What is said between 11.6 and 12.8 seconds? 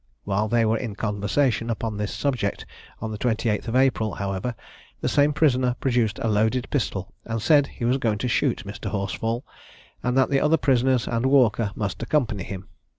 must accompany him.